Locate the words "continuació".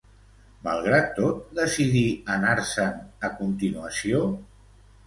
3.45-4.27